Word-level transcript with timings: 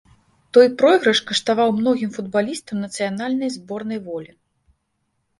Той 0.57 0.67
пройгрыш 0.81 1.19
каштаваў 1.31 1.69
многім 1.81 2.09
футбалістам 2.15 2.77
нацыянальнай 2.85 3.49
зборнай 3.57 3.99
волі. 4.07 4.31